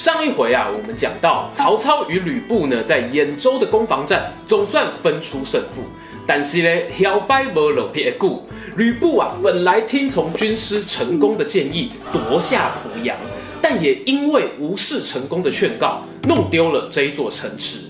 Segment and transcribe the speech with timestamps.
[0.00, 5.82] 上一回啊，我们讲到曹操与吕布呢，在兖州的攻防战总算分出胜负，
[6.26, 8.42] 但是呢，摇摆无落魄久，
[8.78, 13.14] 吕布啊，本来听从军师陈宫的建议夺下濮阳，
[13.60, 17.80] 但也因为无视陈宫的劝告，弄丢了这一座城池。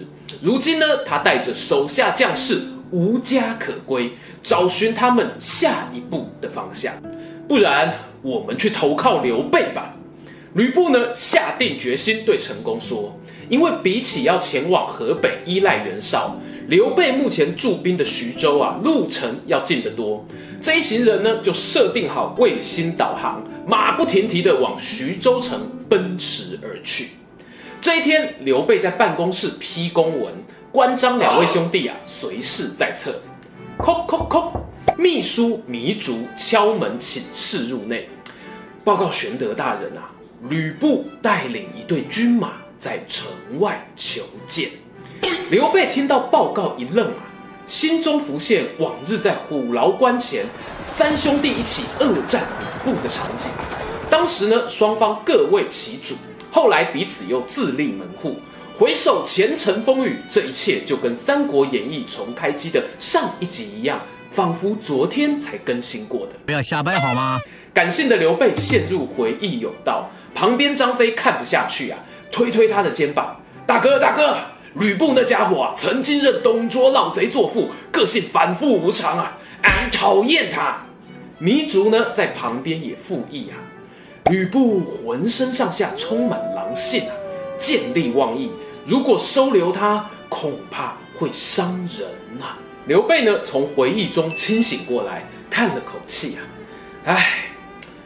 [0.43, 4.11] 如今呢，他带着手下将士无家可归，
[4.43, 6.93] 找寻他们下一步的方向。
[7.47, 9.95] 不然，我们去投靠刘备吧。
[10.55, 13.17] 吕布呢，下定决心对陈宫说
[13.49, 16.37] ：“因为比起要前往河北依赖袁绍，
[16.67, 20.27] 刘备目前驻兵的徐州啊，路程要近得多。
[20.61, 27.11] 这一行人呢，就设定好卫星导航，马不停蹄地往徐州城奔驰而去。
[27.81, 30.35] 这一天，刘备在办公室批公文，
[30.73, 33.15] 关张两位兄弟啊，随侍在侧。
[33.79, 34.51] 叩叩叩，
[34.99, 38.09] 秘书糜竺敲门请示入内，
[38.83, 40.11] 报告玄德大人啊。”
[40.49, 44.71] 吕布带领一队军马在城外求见。
[45.51, 47.29] 刘备听到报告一愣啊，
[47.67, 50.47] 心中浮现往日在虎牢关前
[50.83, 53.51] 三兄弟一起恶战吕布的场景。
[54.09, 56.15] 当时呢，双方各为其主，
[56.51, 58.37] 后来彼此又自立门户。
[58.75, 66.35] 回首前尘风雨，这一切就跟《三国演义》重开机的上一集一样，仿佛昨天才更新过的。
[66.47, 67.41] 不要瞎掰好吗？
[67.73, 70.11] 感性的刘备陷入回忆甬道。
[70.35, 71.99] 旁边张飞看不下去啊，
[72.31, 74.37] 推推他的肩膀：“大哥，大哥，
[74.75, 80.87] 吕布那家伙啊，曾经认董卓老贼作父，个性反复无常啊，俺讨厌他。”
[81.41, 83.59] 糜竺呢，在旁边也附议啊
[84.31, 87.15] ：“吕布浑身上下充满狼性啊，
[87.59, 88.53] 见利忘义，
[88.85, 92.09] 如果收留他，恐怕会伤人
[92.39, 96.41] 呐、啊。”刘备呢，从回忆中清醒过来，叹了口气啊
[97.05, 97.53] ：“唉，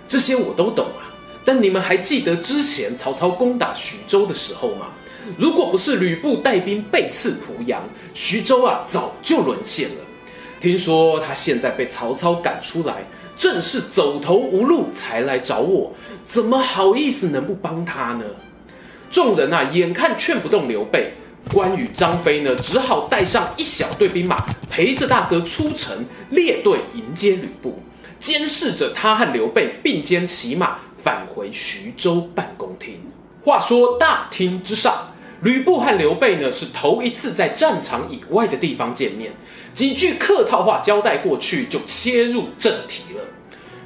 [0.07, 1.15] 这些我都懂啊。”
[1.47, 4.89] 但你们还记得之前曹操攻打徐州的时候吗？
[5.37, 9.97] 如果不是吕布带兵背刺濮阳，徐州啊早就沦陷了。
[10.59, 15.93] 听说他现在被曹操赶出来，正是走投无路才来找我，
[16.25, 18.25] 怎么好意思能不帮他呢？
[19.11, 21.13] 众人啊，眼看劝不动刘备，
[21.53, 27.83] 关羽、张飞呢，只好带上一小队兵马，陪着大哥出城列队迎接吕布，
[28.19, 30.79] 监视着他和刘备并肩骑马。
[31.05, 32.99] 返回徐州办公厅。
[33.43, 35.13] 话说大厅之上，
[35.43, 39.31] 吕布和刘备呢是头一次在战场以外的地方见面，
[39.75, 43.21] 几句客套话交代过去，就切入正题了。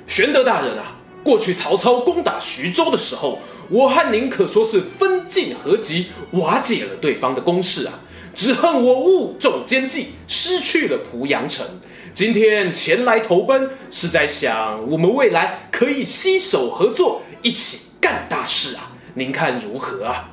[0.07, 0.98] 玄德大人啊，
[1.29, 8.01] 过去曹操攻打徐州的时候，我和您可说是分进合击，瓦解了对方的攻势啊。
[8.35, 11.67] 只恨我误中奸计，失去了濮阳城。
[12.15, 18.93] 今天前来投奔，是在想我们未来可以携手合作，一起干大事啊！
[19.13, 20.31] 您看如何啊？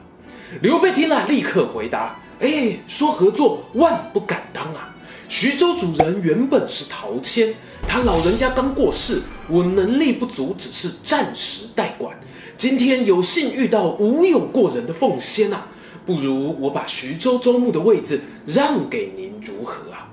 [0.62, 4.95] 刘备听了，立刻回答：“哎，说合作，万不敢当啊！
[5.27, 7.53] 徐州主人原本是陶谦，
[7.88, 12.16] 他老人家刚过世，我能力不足，只是暂时代管。
[12.57, 15.68] 今天有幸遇到武勇过人的凤仙啊！”
[16.06, 20.07] 不如我把徐州州牧的位置让给您，如何啊？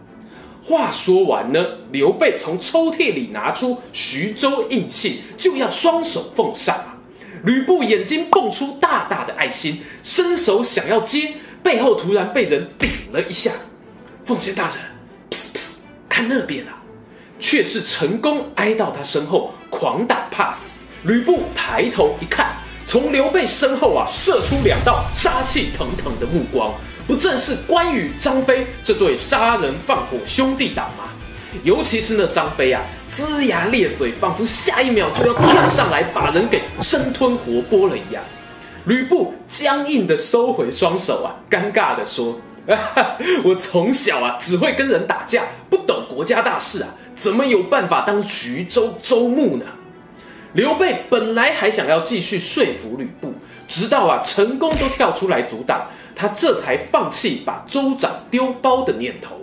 [0.65, 6.97] 话说完呢，刘备从抽屉里拿出徐州印信，就要双手奉上啊。
[7.45, 13.51] 吕布眼睛蹦出大大的爱心，伸手想要接，背后突然被人顶了一下。
[14.25, 14.77] 凤仙大人，
[15.31, 15.61] 噗噗，
[16.09, 16.82] 看那边啊，
[17.43, 20.79] 却是成功挨到他身后，狂打 pass。
[21.03, 22.53] 吕布抬头一看。
[22.85, 26.75] 从刘备身后啊，射出两道杀气腾腾的目光，
[27.07, 31.05] 不正是关羽、张飞这对杀人放火兄弟档吗？
[31.63, 32.83] 尤其是那张飞啊，
[33.17, 38.23] 龇牙咧嘴，仿佛下一秒就要跳上来把人给生吞活剥了一样。
[38.85, 42.77] 吕布僵硬的收回双手啊，尴尬的说：“啊、
[43.45, 49.65] 我从小啊只会跟人打架，不懂国家大事啊，怎么有办法当徐州州牧呢？”
[50.55, 53.33] 刘备本来还想要继续说服吕布，
[53.67, 59.37] 直到啊陈宫都跳出来阻挡，他这才放弃把州长丢包的念头。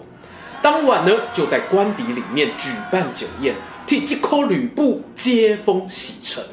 [0.61, 3.55] 当晚呢，就在官邸里面举办酒宴，
[3.87, 6.43] 替这颗吕布接风洗尘。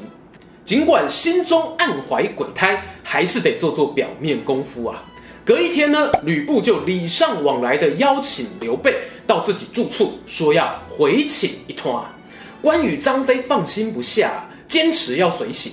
[0.65, 5.03] 尽管心中暗怀鬼胎，还是得做做表面功夫啊。
[5.47, 12.13] 隔一天呢，吕布就礼尚往来的邀请刘备到自己住处，说要回请一趟。
[12.61, 15.71] 关羽、张飞放心不下，坚持要随行。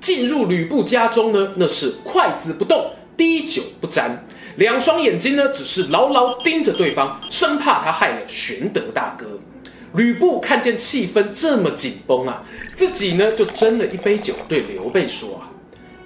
[0.00, 4.24] 进入吕布家中呢，那是筷子不动，滴酒不沾，
[4.58, 9.26] 两双眼睛呢，只是牢牢盯着对方，生怕他害了玄德大哥。
[9.94, 12.44] 吕布看见气氛这么紧绷啊，
[12.76, 15.45] 自己呢就斟了一杯酒，对刘备说啊：“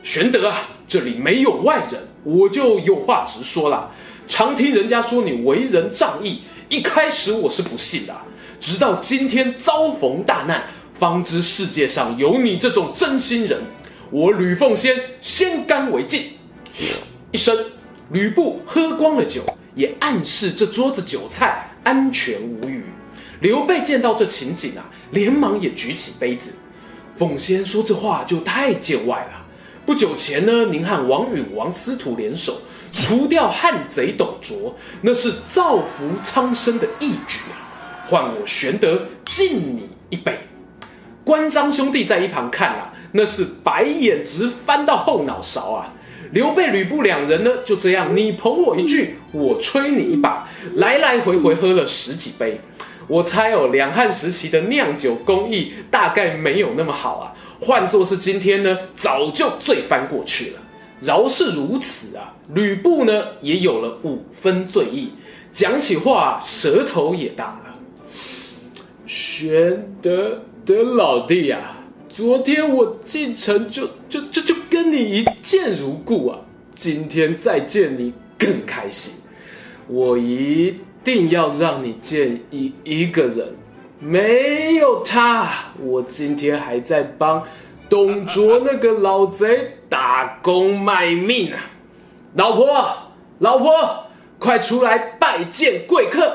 [0.03, 3.93] 玄德啊，这里没有外人，我就有话直说了。
[4.27, 8.17] 常听人家说你为人仗义，一开始我是不信的，
[8.59, 10.65] 直到今天遭逢大难，
[10.99, 13.61] 方知世界上有你这种真心人。
[14.11, 16.23] 我吕奉先先干为敬。”
[17.33, 17.57] 一声，
[18.11, 19.43] 吕布喝光了酒，
[19.75, 22.83] 也暗示这桌子酒菜安全无虞。
[23.41, 26.53] 刘备见到这情景啊，连忙也举起杯子。
[27.17, 29.40] 奉先说这话就太见外了。
[29.87, 32.61] 不久前呢，您和王允、王司徒联手
[32.93, 38.05] 除掉汉贼董卓，那是造福苍生的义举啊！
[38.07, 40.39] 换我玄德敬你一杯。
[41.25, 45.95] 关张兄弟在一旁看啊，那是白眼直翻到后脑勺啊！
[46.33, 52.61] 刘备、吕布两人呢，就这样你捧我一句，我吹你一把，来来回回喝了十几杯。
[53.09, 57.33] 我猜哦，两汉时期的酿酒工艺大概没有那么好啊。
[57.61, 60.61] 换作是今天呢，早就醉翻过去了。
[61.01, 65.11] 饶是如此啊，吕布呢也有了五分醉意，
[65.53, 67.79] 讲起话舌头也大了。
[69.07, 76.41] 玄德的老弟呀、啊，昨天我进城就就就就跟你一见如故啊，
[76.75, 79.15] 今天再见你更开心。
[79.87, 80.75] 我一。
[81.03, 83.55] 定要让你见一一个人，
[84.03, 85.47] 没有他，
[85.79, 87.45] 我今天还在帮
[87.87, 91.61] 董卓那个老贼打工卖命啊！
[92.33, 92.83] 老婆，
[93.41, 94.07] 老婆，
[94.39, 96.33] 快出来拜见贵客！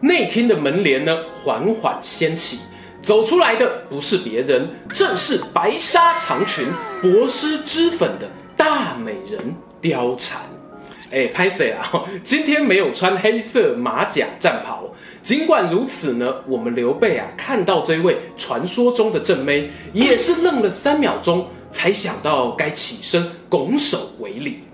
[0.00, 2.58] 内厅的门帘呢，缓缓掀起，
[3.02, 6.66] 走出来的不是别人，正是白纱长裙、
[7.00, 10.45] 薄施脂粉的大美人貂蝉。
[11.10, 12.04] 哎，拍谢啊！
[12.24, 14.92] 今天没有穿黑色马甲战袍。
[15.22, 24.64] 尽管如此呢，我们刘备啊，看到这位传说中的正妹，也是愣了三秒钟，才想到该起身拱手为礼。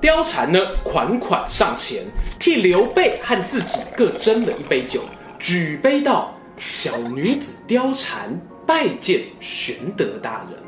[0.00, 2.04] 貂蝉呢，款款上前，
[2.38, 5.00] 替刘备和自己各斟了一杯酒，
[5.38, 10.58] 举杯道：“小女子貂蝉拜见玄德大人。”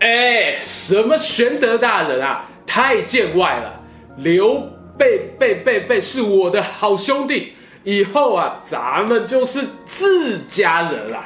[0.00, 2.48] 哎，什么玄德大人啊？
[2.66, 3.80] 太见外了。
[4.16, 11.24] 刘备备备备是我的好兄弟，以后啊，咱们就是自家人了。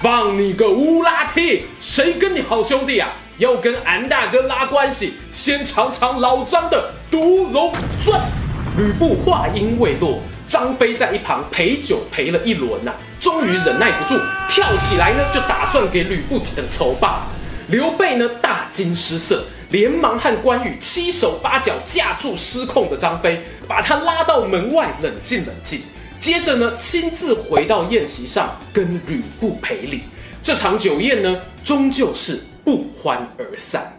[0.00, 1.64] 放你个乌拉屁！
[1.78, 3.12] 谁跟你好兄弟啊？
[3.36, 8.30] 要跟俺大哥拉关系，先尝尝老张的毒龙钻。
[8.78, 14.18] 吕布话音未落，张飞在一旁陪酒陪了一轮呐、终于忍耐不住，
[14.48, 17.26] 跳起来呢，就打算给吕布几顿抽吧。
[17.68, 19.44] 刘备呢，大惊失色。
[19.70, 25.80] 连忙和关羽七手八脚架住失控的张飞，把他拉到门外冷静冷静。
[26.18, 30.02] 接着呢，亲自回到宴席上跟吕布赔礼。
[30.42, 33.96] 这场酒宴呢，终究是不欢而散。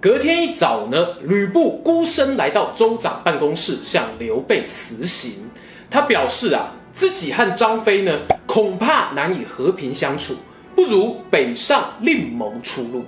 [0.00, 5.48] 隔天一早呢，吕布孤身来到州长办公室，向刘备辞行。
[5.88, 10.34] 他表示啊，自己和张飞呢，恐怕难以和平相处，
[10.74, 13.04] 不如北上另谋出路。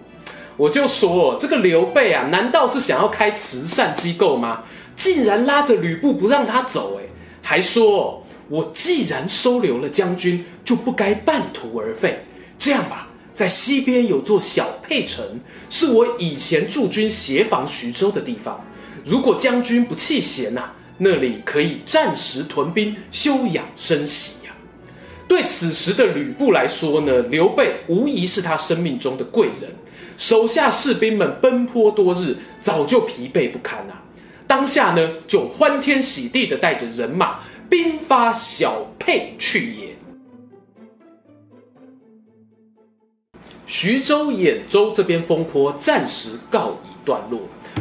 [0.56, 4.62] 我就说，这个刘备啊，难道是想要开慈善机构吗？
[4.94, 7.06] 竟然拉着吕布不让他走，哎，
[7.42, 12.24] 还说，我既然收留了将军，就不该半途而废。
[12.56, 18.64] 这样吧，在西边有座小沛城，是我以前驻军协防徐州的地方。
[19.04, 24.52] 如果将军不弃嫌呐，那里可以暂时屯兵，休养生息呀。
[25.26, 29.74] 对此时的吕布来说呢，刘备无疑是他生命中的贵人。
[30.16, 34.02] 手下士兵们奔波多日，早就疲惫不堪了。
[34.46, 39.96] 当下呢，就欢天喜地的带着人马，兵发小沛去也。
[43.66, 47.40] 徐州、兖州这边风波暂时告一段落。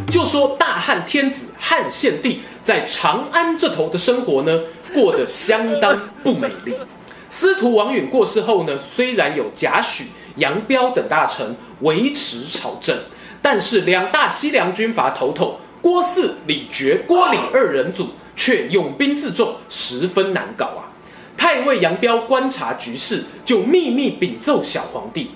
[0.09, 4.61] 就说大汉天子汉献帝在长安这头的生活呢，
[4.93, 6.73] 过得相当不美丽。
[7.29, 10.05] 司徒王允过世后呢，虽然有贾诩。
[10.35, 12.97] 杨彪等大臣维持朝政，
[13.41, 20.89] 但是两大西凉军阀头头郭汜、李傕、郭李二人组却拥兵自重，十分难搞啊！
[21.37, 25.31] 太尉杨彪观察局势，就秘密禀奏小皇帝：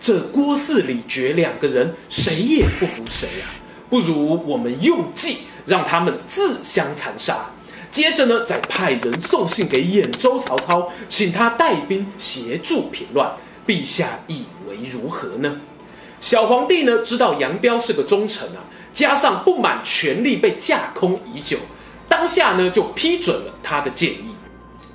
[0.00, 3.54] 这郭汜、李傕两个人谁也不服谁啊！
[3.88, 7.50] 不如我们用计让他们自相残杀。
[7.90, 13.30] 接着呢，再派人送信给兖州曹操，请他带兵协助平乱。
[13.66, 15.56] 陛下以为如何呢？
[16.20, 21.56] 小皇帝呢，知道杨彪是个忠臣啊，加上不满权力被架空已久，
[22.08, 24.34] 当下呢就批准了他的建议。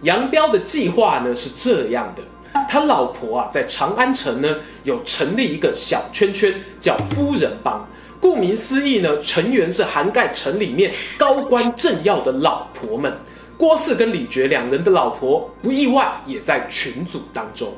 [0.04, 2.24] 杨彪的计划呢是这样的，
[2.70, 7.88] 他老婆啊在长安城呢有成立一个小圈圈，叫夫人帮。
[8.22, 13.16] 顾名思义呢，成员是涵盖城里面高官政要的老婆们。
[13.58, 17.74] 郭汜跟李傕两人的老婆不意外也在群组当中，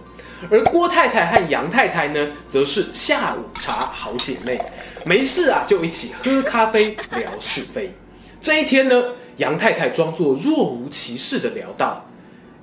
[0.50, 4.62] 而郭太太和杨太太呢，则是下午茶好姐妹，
[5.06, 7.94] 没事啊就一起喝咖啡聊是非。
[8.42, 9.04] 这一天呢，
[9.38, 12.06] 杨太太装作若无其事的聊道：“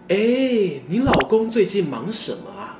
[0.08, 0.16] 哎，
[0.86, 2.78] 你老公最近忙什么啊？”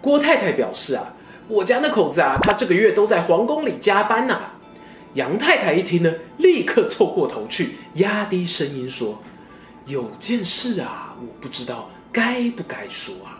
[0.00, 1.12] 郭太太表示啊。
[1.48, 4.40] 我家那口子啊，他这个月都在皇宫里加班呐、
[5.14, 9.20] 杨太太一听呢，立刻凑过头去，压低声音说
[9.84, 13.31] ：“有件事啊，我不知道该不该说啊。”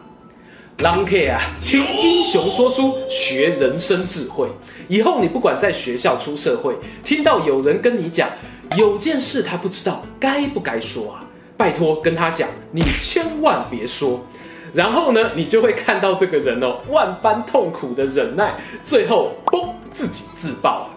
[0.78, 4.48] 郎 K 啊，听英雄说书，学人生智慧。
[4.88, 6.74] 以后你不管在学校出社会，
[7.04, 8.28] 听到有人跟你讲
[8.76, 11.24] 有件事他不知道该不该说啊，
[11.56, 14.26] 拜托跟他讲，你千万别说。
[14.72, 20.90] 然后呢，你就会看到这个人哦，万般痛苦的忍耐，最后嘣，自己自爆啊！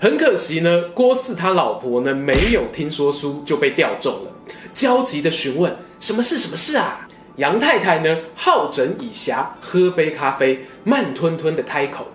[0.00, 4.32] 很可惜呢，郭四他老婆呢没有听说书就被调中了，
[4.72, 7.06] 焦急的询问什么事什么事啊？
[7.36, 12.08] 杨太太呢好整以暇，喝杯咖啡，慢吞吞的开口：“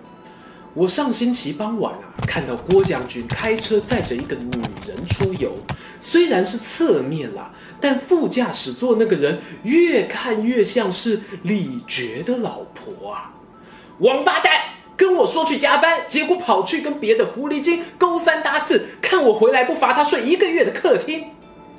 [0.74, 5.56] 我上星期傍晚啊，看到郭将军开车载着一个女人出游，
[6.00, 13.34] 虽然是侧面啦。”但副驾驶座那个人越看越像是李觉的老婆啊！
[13.98, 14.50] 王八蛋，
[14.96, 21.32] 跟我说去加班，结果跑去跟别的狐狸精勾三搭四，看我回来不罚他睡一个月的客厅。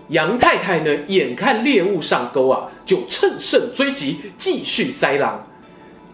[0.09, 5.47] 杨太太呢，眼看猎物上钩啊，就乘胜追击，继续塞狼。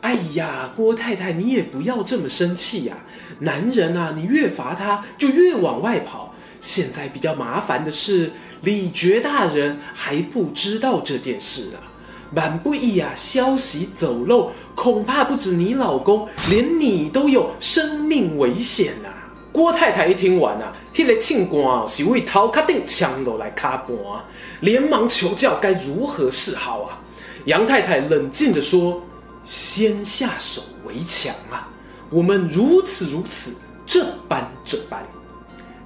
[0.01, 2.97] 哎呀，郭太太，你也不要这么生气呀！
[3.39, 6.33] 男人啊，你越罚他，就越往外跑。
[6.59, 8.31] 现在比较麻烦的是。
[8.63, 11.83] 李觉大人还不知道这件事啊，
[12.33, 18.93] 满不一啊，消息走漏，恐怕不止你老公，连你都有生命危险！
[19.53, 23.95] 郭太太一听完啊，那个庆官是为头壳顶枪落来卡盘，
[24.61, 26.99] 连忙求教该如何是好啊！
[27.45, 28.99] 杨太太冷静地说
[29.45, 31.69] ：“先下手为强啊，
[32.09, 33.53] 我们如此如此，
[33.85, 35.03] 这般这般。”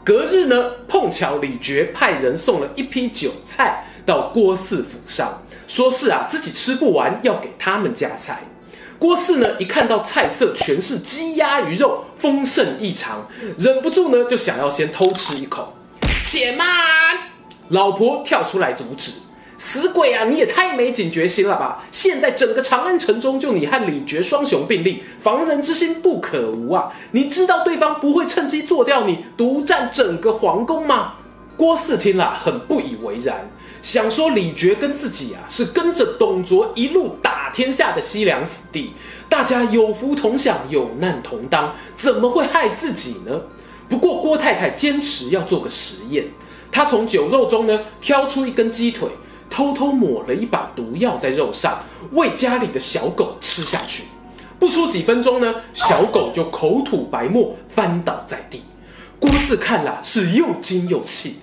[0.05, 8.43] 隔日呢，碰巧李傕派人送了一批酒菜到郭四府上，说是啊自己吃不完，要给他们加菜。
[9.00, 13.27] 郭四呢一看到菜色全是鸡鸭鱼肉，丰盛异常，
[13.58, 15.74] 忍不住呢就想要先偷吃一口。
[16.24, 16.66] 且慢，
[17.70, 19.12] 老婆跳出来阻止。
[19.60, 20.24] 死鬼啊！
[20.24, 21.84] 你也太没警觉心了吧！
[21.92, 26.94] 现在整个长安城中，就你和李傕双雄并立，防人之心不可无啊！
[27.12, 31.13] 你知道对方不会趁机做掉你，独占整个皇宫吗？
[31.58, 33.50] 郭四听了很不以为然，
[33.81, 38.93] 想说李傕跟自己啊是跟着董卓一路打天下的西凉子弟，
[39.29, 43.41] 大家有福同享，有难同当，怎么会害自己呢？
[43.88, 46.25] 不过郭太太坚持要做个实验，
[46.72, 49.10] 她从酒肉中呢挑出一根鸡腿。
[49.50, 51.81] 偷偷抹了一把毒药在肉上，
[52.12, 54.03] 喂家里的小狗吃下去。
[54.60, 58.62] 不出几分钟呢，小狗就口吐白沫，翻倒在地。
[59.19, 61.38] 郭汜看了是又惊又气，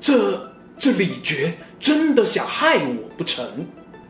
[0.00, 1.52] 这这李傕
[1.84, 3.44] 真的想害我不成？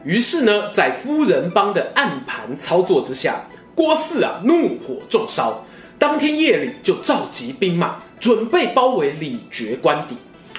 [0.04, 5.66] 于是呢，在夫人帮的暗盘操作之下，郭汜啊怒火中烧，
[5.98, 10.14] 当天夜里就召集兵马，准备包围李傕官邸。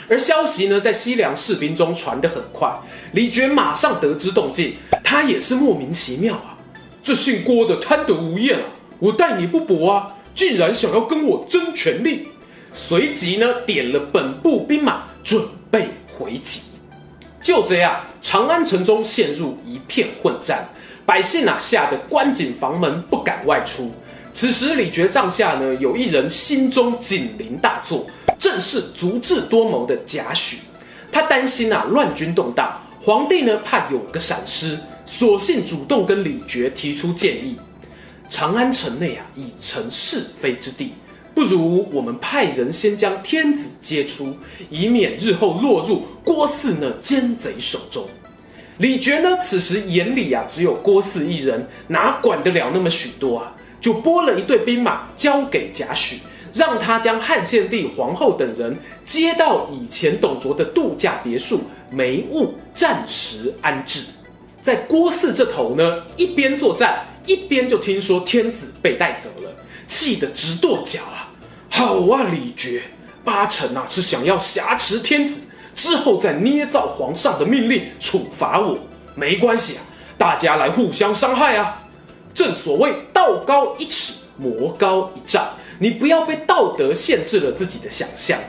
[0.10, 2.69] 而消息呢，在西凉士兵中传得很快。
[3.13, 6.57] 李傕马上得知动静，他也是莫名其妙啊！
[7.01, 8.65] 这姓郭的贪得无厌啊！
[9.00, 12.27] 我待你不薄啊，竟然想要跟我争权力！
[12.74, 15.41] 随即呢，点了本部兵马，准
[15.72, 16.75] 备回击。
[17.46, 20.68] 就这样，长安城中陷入一片混战，
[21.06, 23.94] 百姓啊吓得关紧房门，不敢外出。
[24.34, 28.08] 此时，李傕帐下呢，有一人心中警铃大作。
[28.40, 30.56] 正是足智多谋的贾诩，
[31.12, 37.56] 他担心啊乱军动荡，皇帝呢怕有个闪失，索性主动跟李傕提出建议。
[38.28, 40.94] 长安城内啊已成是非之地，
[41.36, 44.36] 不如我们派人先将天子接出，
[44.72, 48.06] 以免日后落入郭汜那奸贼手中。
[48.80, 53.56] 李傕呢此时眼里啊只有郭汜一人，哪管得了那么许多啊？
[53.80, 56.22] 就拨了一队兵马交给贾诩。
[56.54, 61.60] 让他将汉献帝、皇后等人接到以前董卓的度假别墅
[61.92, 64.06] 梅坞，暂时安置。
[64.63, 69.51] 在郭汜这头呢，一边作战，一边就听说天子被带走了，
[69.86, 71.25] 气得直跺脚啊！
[71.75, 72.79] 好啊，李傕，
[73.25, 75.41] 八成啊是想要挟持天子，
[75.75, 78.77] 之后再捏造皇上的命令处罚我。
[79.13, 79.84] 没关系啊，
[80.17, 81.84] 大家来互相伤害啊！
[82.34, 85.46] 正所谓道高一尺，魔高一丈。
[85.79, 88.39] 你不要被道德限制了自己的想象。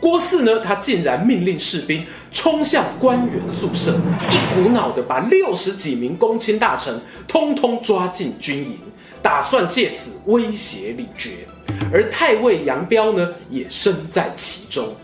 [0.00, 3.94] 郭汜呢，他竟然命令士兵冲向官员宿舍，
[4.28, 8.80] 一股脑的把六十几名公卿大臣通通抓进军营，
[9.22, 11.30] 打算借此威胁李傕。
[11.92, 14.94] 而太尉杨彪呢，也身在其中。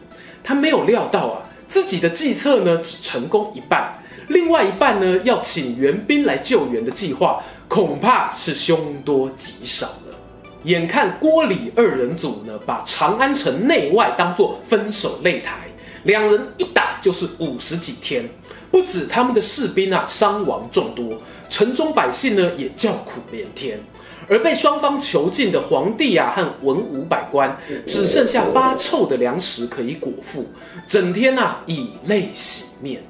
[0.43, 3.93] 他没有料到啊，自己的计策呢，只成功一半，
[4.29, 10.17] 另外一半呢，要请援兵来救援的计划，恐怕是凶多吉少了。
[10.65, 15.69] 眼看郭李二人组呢，把长安城内外当作分手擂台，
[16.05, 18.27] 两人一打就是五十几天，
[18.71, 21.21] 不止他们的士兵啊伤亡众多，
[21.59, 23.81] 城中百姓呢也叫苦连天，
[24.29, 30.47] 而被双方囚禁的皇帝啊和文武百官，只剩下发臭的粮食可以果腹，
[30.87, 33.03] 整天啊以泪洗面。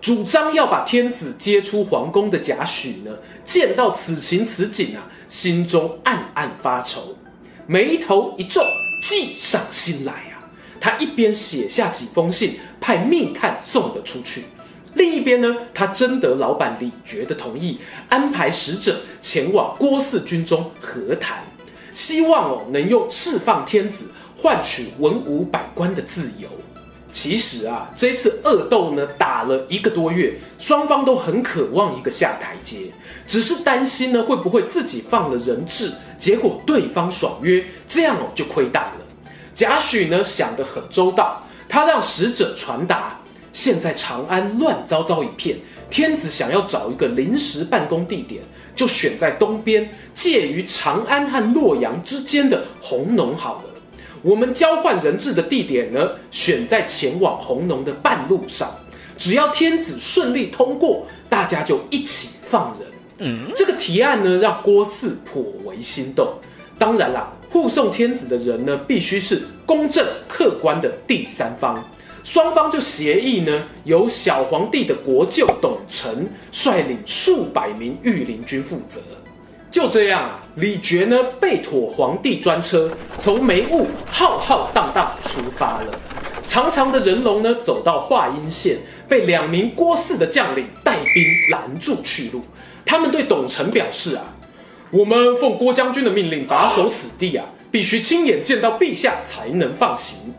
[0.00, 3.10] 主张要把天子接出皇宫的贾诩呢，
[3.44, 5.10] 见到此情此景啊。
[5.26, 7.16] 心中暗暗发愁，
[7.66, 8.62] 眉头一皱，
[9.02, 10.46] 计上心来啊！
[10.80, 14.42] 他一边写下几封信，派密探送了出去；
[15.00, 17.78] 另一边呢，他征得老板李觉的同意，
[18.10, 21.42] 安排使者前往郭汜军中和谈，
[21.94, 26.50] 希望哦能用释放天子换取文武百官的自由。
[27.10, 32.92] 其实啊，这次恶斗呢打了一个多月，双方都很渴望一个下台阶，
[33.26, 38.96] 只是担心呢会不会自己放了人质，结果对方爽约，这样哦就亏大了。
[39.54, 43.18] 贾诩呢想得很周到，他让使者传达，
[43.52, 45.58] 现在长安乱糟糟一片，
[45.90, 48.42] 天子想要找一个临时办公地点，
[48.74, 53.70] 就选在东边，介于长安和洛阳之间的弘农好了。
[54.22, 58.68] 我们交换人质的地点呢，选在前往弘农的半路上。
[59.16, 62.88] 只要天子顺利通过，大家就一起放人。
[63.18, 66.34] 嗯，这个提案呢，让郭汜颇为心动。
[66.78, 71.82] 当然啦，护送天子的人呢，必须是公正客观的第三方。
[72.22, 79.00] 双方就协议呢，由小皇帝的国舅董承率领数百名御林军负责。
[79.70, 85.98] 就这样啊，李傕呢被妥皇帝专车，从梅兀浩浩荡荡出发了。
[86.46, 88.78] 长长的人龙呢走到华阴县，
[89.08, 92.42] 被两名郭汜的将领带兵拦住去路。
[92.84, 94.34] 他们对董承表示啊，
[94.90, 100.34] 我们奉郭将军的命令把守此地啊，必须亲眼见到陛下才能放行。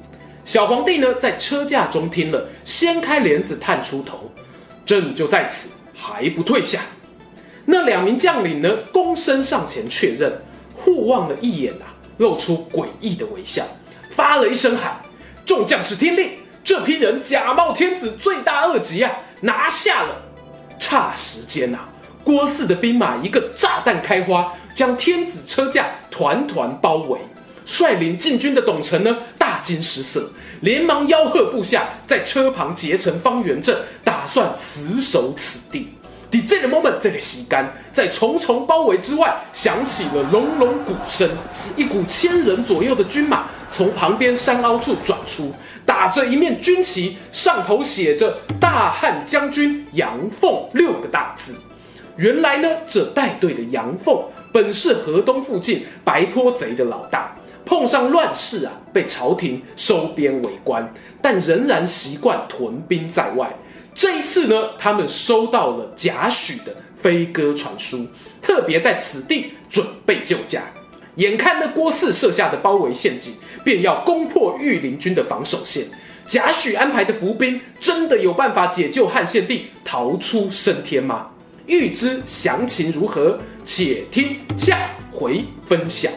[0.51, 4.29] 小皇帝呢在车驾中听了，掀开帘子探出头，
[4.85, 6.81] 朕就在此，还不退下。
[7.63, 10.29] 那两名将领呢，躬身上前确认，
[10.75, 13.63] 互望了一眼啊，露出诡异的微笑，
[14.13, 15.01] 发了一声喊
[15.47, 16.31] ：“众将士听令，
[16.65, 19.09] 这批人假冒天子，罪大恶极啊！
[19.39, 20.21] 拿下了！”
[20.77, 21.79] 差时间呐、
[22.25, 27.17] 郭汜的兵马一个炸弹开花，将天子车驾团团包围。
[27.71, 30.29] 率领进军的董承呢，大惊失色，
[30.59, 35.87] 连忙吆喝部下在车旁结成方圆阵，打算死守此地。
[36.29, 41.29] 在这个 moment，这个时间，在重重包围之外，响起了隆隆鼓声。
[41.77, 45.53] 一股千人左右的军马从旁边山凹处转出，
[45.85, 51.55] 打着一面军旗，上头写着“大汉将军杨凤”六个大字。
[52.17, 57.33] 原来呢，这带队的杨凤本是河东附近白坡贼的老大，
[57.65, 63.55] 碰上乱世啊，被朝廷收编为官，但仍然习惯屯兵在外。
[63.93, 68.07] 这一次呢，他们收到了贾诩的飞鸽传书，
[68.41, 70.63] 特别在此地准备救驾。
[71.15, 75.85] 眼看那郭汜设下的包围陷阱，便要攻破御林军的防守线。
[76.25, 81.27] 贾诩安排的伏兵真的有办法解救汉献帝逃出升天吗？
[81.65, 86.11] 欲知详情如何，且听下回分享。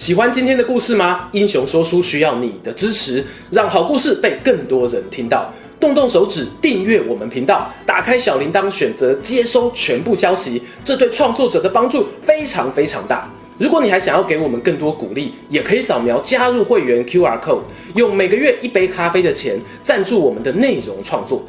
[0.00, 1.28] 喜欢今天的故事吗？
[1.32, 5.52] 英雄说书需要你的支持，让好故事被更多人听到。
[5.78, 13.30] 动动手指订阅我们频道，打开小铃铛，选择接收全部消息，这对创作者的帮助非常非常大。
[13.58, 17.60] 如果你还想要给我们更多鼓励，也可以扫描加入会员 QR code，
[17.94, 21.44] 用每个月一杯咖啡的钱赞助我们的内容创作。